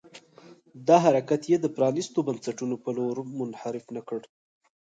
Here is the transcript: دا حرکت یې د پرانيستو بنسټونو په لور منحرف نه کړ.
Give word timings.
دا 0.87 0.97
حرکت 1.05 1.41
یې 1.51 1.57
د 1.61 1.65
پرانيستو 1.75 2.19
بنسټونو 2.27 2.75
په 2.83 2.89
لور 2.97 3.17
منحرف 3.39 3.85
نه 3.95 4.01
کړ. 4.07 4.19